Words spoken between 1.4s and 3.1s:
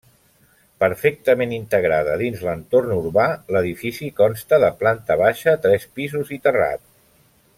integrada dins l'entorn